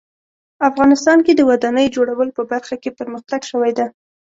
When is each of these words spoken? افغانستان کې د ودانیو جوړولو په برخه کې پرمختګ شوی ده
افغانستان 0.69 1.17
کې 1.25 1.33
د 1.35 1.41
ودانیو 1.49 1.93
جوړولو 1.95 2.31
په 2.37 2.43
برخه 2.51 2.75
کې 2.81 2.95
پرمختګ 2.99 3.41
شوی 3.51 3.71
ده 3.77 3.85